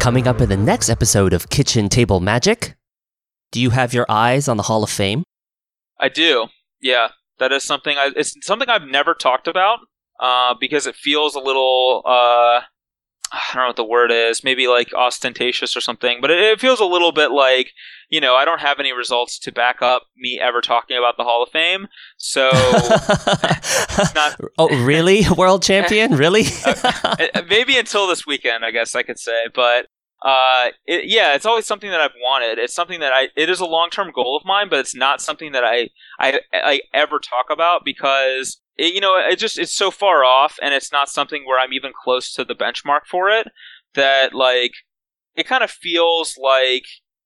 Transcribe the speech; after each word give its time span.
Coming 0.00 0.26
up 0.26 0.40
in 0.40 0.48
the 0.48 0.56
next 0.56 0.88
episode 0.88 1.32
of 1.32 1.50
Kitchen 1.50 1.88
Table 1.88 2.20
Magic, 2.20 2.76
do 3.52 3.60
you 3.60 3.70
have 3.70 3.92
your 3.92 4.06
eyes 4.08 4.48
on 4.48 4.56
the 4.56 4.62
Hall 4.64 4.82
of 4.82 4.90
Fame? 4.90 5.24
I 6.00 6.08
do. 6.08 6.46
Yeah, 6.80 7.08
that 7.38 7.52
is 7.52 7.64
something. 7.64 7.96
I, 7.98 8.10
it's 8.16 8.34
something 8.46 8.68
I've 8.68 8.86
never 8.86 9.14
talked 9.14 9.48
about 9.48 9.80
uh, 10.20 10.54
because 10.58 10.86
it 10.86 10.96
feels 10.96 11.34
a 11.34 11.40
little. 11.40 12.02
Uh, 12.04 12.60
I 13.32 13.40
don't 13.54 13.62
know 13.62 13.68
what 13.68 13.76
the 13.76 13.84
word 13.84 14.10
is. 14.10 14.42
Maybe 14.42 14.66
like 14.66 14.92
ostentatious 14.94 15.76
or 15.76 15.80
something. 15.80 16.18
But 16.20 16.30
it, 16.30 16.38
it 16.38 16.60
feels 16.60 16.80
a 16.80 16.84
little 16.84 17.12
bit 17.12 17.30
like 17.30 17.72
you 18.08 18.20
know 18.20 18.34
I 18.34 18.44
don't 18.44 18.60
have 18.60 18.80
any 18.80 18.92
results 18.92 19.38
to 19.40 19.52
back 19.52 19.82
up 19.82 20.04
me 20.16 20.40
ever 20.40 20.60
talking 20.60 20.96
about 20.96 21.16
the 21.16 21.24
Hall 21.24 21.42
of 21.42 21.50
Fame. 21.50 21.88
So 22.16 22.50
not. 24.14 24.40
oh, 24.58 24.68
really? 24.84 25.24
World 25.36 25.62
champion? 25.62 26.08
Really? 26.18 26.44
Uh, 26.64 27.42
maybe 27.48 27.78
until 27.78 28.08
this 28.08 28.26
weekend, 28.26 28.64
I 28.64 28.70
guess 28.70 28.96
I 28.96 29.02
could 29.02 29.18
say. 29.18 29.46
But 29.54 29.86
uh, 30.22 30.68
it, 30.84 31.04
yeah, 31.04 31.34
it's 31.34 31.46
always 31.46 31.64
something 31.64 31.90
that 31.90 32.00
I've 32.00 32.14
wanted. 32.20 32.58
It's 32.58 32.74
something 32.74 32.98
that 33.00 33.12
I. 33.12 33.28
It 33.36 33.48
is 33.48 33.60
a 33.60 33.66
long 33.66 33.90
term 33.90 34.10
goal 34.12 34.36
of 34.36 34.44
mine, 34.44 34.68
but 34.68 34.80
it's 34.80 34.96
not 34.96 35.20
something 35.20 35.52
that 35.52 35.64
I 35.64 35.90
I, 36.18 36.40
I 36.52 36.80
ever 36.92 37.18
talk 37.18 37.46
about 37.50 37.84
because 37.84 38.60
it, 38.78 38.94
you 38.94 39.00
know 39.00 39.16
it 39.16 39.36
just 39.36 39.58
it's 39.58 39.74
so 39.74 39.90
far 39.90 40.24
off, 40.24 40.58
and 40.62 40.72
it's 40.72 40.92
not 40.92 41.08
something 41.08 41.44
where 41.44 41.60
I'm 41.60 41.72
even 41.72 41.92
close 41.94 42.32
to 42.34 42.44
the 42.44 42.54
benchmark 42.54 43.00
for 43.10 43.28
it. 43.28 43.48
That 43.94 44.34
like 44.34 44.72
it 45.36 45.46
kind 45.46 45.64
of 45.64 45.70
feels 45.70 46.38
like 46.38 46.84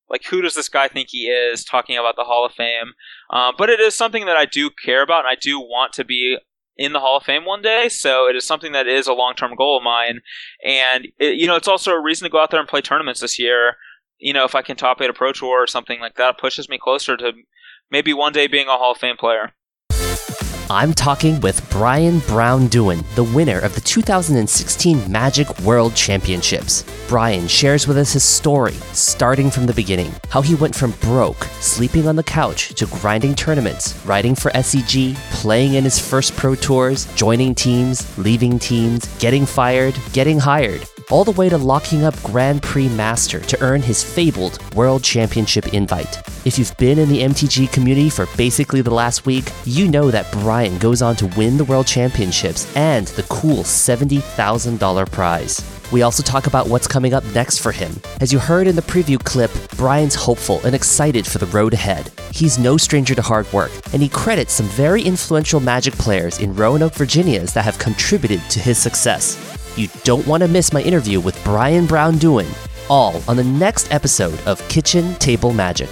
like 0.09 0.25
who 0.25 0.43
does 0.43 0.55
this 0.55 0.69
guy 0.69 0.89
think 0.89 1.09
he 1.11 1.27
is 1.27 1.65
talking 1.65 1.97
about 1.97 2.17
the 2.17 2.25
Hall 2.25 2.45
of 2.45 2.53
Fame? 2.53 2.93
Um, 3.31 3.55
but 3.57 3.71
it 3.71 3.81
is 3.81 3.95
something 3.95 4.27
that 4.27 4.37
I 4.37 4.45
do 4.45 4.71
care 4.71 5.03
about, 5.03 5.25
and 5.25 5.29
I 5.29 5.37
do 5.41 5.59
want 5.59 5.93
to 5.95 6.05
be 6.05 6.39
in 6.77 6.93
the 6.93 7.01
Hall 7.01 7.17
of 7.17 7.25
Fame 7.25 7.45
one 7.45 7.63
day. 7.63 7.89
So 7.89 8.29
it 8.29 8.37
is 8.37 8.45
something 8.45 8.73
that 8.73 8.87
is 8.87 9.07
a 9.07 9.13
long 9.13 9.35
term 9.35 9.55
goal 9.55 9.79
of 9.79 9.83
mine. 9.83 10.21
And, 10.65 11.09
it, 11.19 11.39
you 11.39 11.47
know, 11.47 11.57
it's 11.57 11.69
also 11.69 11.93
a 11.93 12.01
reason 12.01 12.25
to 12.25 12.31
go 12.31 12.41
out 12.41 12.51
there 12.51 12.61
and 12.61 12.69
play 12.69 12.81
tournaments 12.81 13.21
this 13.21 13.39
year. 13.39 13.77
You 14.19 14.33
know, 14.33 14.45
if 14.45 14.55
I 14.55 14.63
can 14.63 14.77
top 14.77 15.01
eight 15.01 15.11
a 15.11 15.13
Pro 15.13 15.33
Tour 15.33 15.63
or 15.63 15.67
something 15.67 16.01
like 16.01 16.17
that, 16.17 16.39
pushes 16.39 16.69
me 16.69 16.79
closer 16.79 17.17
to 17.17 17.33
maybe 17.91 18.13
one 18.13 18.33
day 18.33 18.47
being 18.47 18.69
a 18.69 18.77
Hall 18.77 18.93
of 18.93 18.99
Fame 18.99 19.17
player. 19.17 19.53
I'm 20.73 20.95
talking 20.95 21.39
with 21.43 21.69
Brian 21.69 22.21
Braun-Duin, 22.21 23.05
the 23.15 23.25
winner 23.25 23.59
of 23.59 23.75
the 23.75 23.83
2016 23.83 25.13
Magic 25.13 25.61
World 25.61 25.95
Championships. 25.95 26.87
Brian 27.09 27.47
shares 27.47 27.87
with 27.87 27.99
us 27.99 28.15
his 28.15 28.25
story, 28.25 28.73
starting 28.95 29.51
from 29.51 29.67
the 29.67 29.75
beginning, 29.75 30.11
how 30.31 30.41
he 30.41 30.55
went 30.55 30.75
from 30.75 30.93
broke, 31.03 31.45
sleeping 31.61 32.09
on 32.09 32.17
the 32.17 32.23
couch, 32.23 32.71
to 32.77 32.87
grinding 32.87 33.35
tournaments, 33.35 34.03
writing 34.07 34.35
for 34.35 34.51
SCG, 34.53 35.15
playing 35.31 35.75
in 35.75 35.85
his 35.85 35.99
first 35.99 36.35
pro 36.37 36.55
tours, 36.55 37.05
joining 37.17 37.55
teams, 37.55 38.17
leaving 38.17 38.59
teams, 38.59 39.05
getting 39.19 39.45
fired, 39.45 39.95
getting 40.15 40.39
hired, 40.39 40.89
all 41.13 41.25
the 41.25 41.31
way 41.33 41.51
to 41.51 41.59
locking 41.59 42.05
up 42.05 42.21
Grand 42.23 42.63
Prix 42.63 42.89
Master 42.89 43.39
to 43.39 43.63
earn 43.63 43.83
his 43.83 44.03
fabled 44.03 44.59
World 44.75 45.05
Championship 45.05 45.75
invite. 45.75 46.23
If 46.47 46.59
you've 46.59 46.75
been 46.79 46.99
in 46.99 47.11
the 47.11 47.21
MTG 47.21 47.71
community 47.71 48.09
for 48.09 48.27
basically 48.39 48.81
the 48.81 48.95
last 48.95 49.27
week, 49.27 49.53
you 49.67 49.89
know 49.89 50.11
that 50.11 50.33
Brian 50.33 50.79
goes 50.79 51.03
on 51.03 51.15
to 51.17 51.27
win 51.37 51.59
the 51.59 51.65
World 51.65 51.87
Championships 51.87 52.75
and 52.75 53.09
the 53.09 53.25
cool 53.25 53.59
$70,000 53.59 55.13
prize. 55.13 55.63
We 55.93 56.01
also 56.01 56.23
talk 56.23 56.47
about 56.47 56.69
what's 56.69 56.89
coming 56.89 57.13
up 57.13 57.25
next 57.35 57.59
for 57.59 57.73
him. 57.73 57.93
As 58.23 58.33
you 58.33 58.39
heard 58.39 58.67
in 58.67 58.75
the 58.75 58.81
preview 58.81 59.23
clip, 59.23 59.51
Brian's 59.77 60.15
hopeful 60.15 60.63
and 60.65 60.75
excited 60.75 61.27
for 61.27 61.37
the 61.37 61.47
road 61.47 61.75
ahead. 61.75 62.11
He's 62.31 62.59
no 62.59 62.79
stranger 62.79 63.15
to 63.15 63.21
hard 63.21 63.53
work, 63.53 63.71
and 63.93 64.01
he 64.01 64.09
credits 64.09 64.55
some 64.55 64.67
very 64.69 65.03
influential 65.03 65.61
Magic 65.61 65.93
players 65.95 66.39
in 66.39 66.57
Roanoke, 66.57 66.95
Virginia's 66.95 67.53
that 67.53 67.67
have 67.67 67.79
contributed 67.79 68.41
to 68.49 68.61
his 68.61 68.79
success. 68.79 69.37
You 69.77 69.89
don't 70.05 70.27
want 70.27 70.43
to 70.43 70.49
miss 70.49 70.73
my 70.73 70.83
interview 70.83 71.19
with 71.19 71.43
Brian 71.45 71.87
Braun-Duin, 71.87 72.47
all 72.91 73.23
on 73.27 73.37
the 73.37 73.45
next 73.45 73.91
episode 73.91 74.39
of 74.47 74.61
Kitchen 74.69 75.15
Table 75.15 75.55
Magic. 75.55 75.89